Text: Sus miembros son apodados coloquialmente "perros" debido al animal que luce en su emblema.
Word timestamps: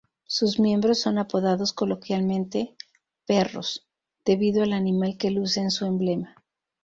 Sus 0.25 0.59
miembros 0.59 0.97
son 0.99 1.19
apodados 1.19 1.73
coloquialmente 1.73 2.75
"perros" 3.27 3.87
debido 4.25 4.63
al 4.63 4.73
animal 4.73 5.15
que 5.19 5.29
luce 5.29 5.59
en 5.61 5.69
su 5.69 5.85
emblema. 5.85 6.35